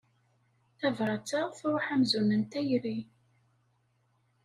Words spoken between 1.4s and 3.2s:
tṛuḥ amzun n tayri.